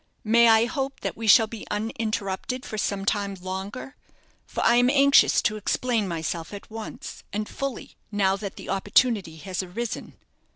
[0.23, 3.97] May I hope that we shall be uninterrupted for some time longer,
[4.47, 9.37] for I am anxious to explain myself at once, and fully, now that the opportunity
[9.37, 10.13] has arisen?"